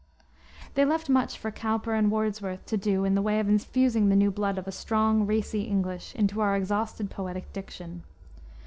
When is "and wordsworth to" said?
1.93-2.75